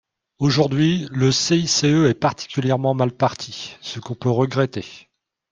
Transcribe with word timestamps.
Aujourd’hui, 0.39 1.07
le 1.11 1.31
CICE 1.31 1.83
est 1.83 2.19
particulièrement 2.19 2.95
mal 2.95 3.11
parti, 3.11 3.75
ce 3.81 3.99
qu’on 3.99 4.15
peut 4.15 4.31
regretter. 4.31 5.07